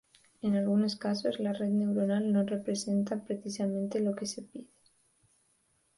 En 0.41 0.55
algunos 0.55 0.95
casos 0.95 1.39
la 1.39 1.53
red 1.53 1.67
neuronal 1.69 2.33
no 2.33 2.43
representa 2.43 3.23
precisamente 3.23 3.99
lo 3.99 4.15
que 4.15 4.25
se 4.25 4.41
le 4.41 4.47
pide. 4.47 4.67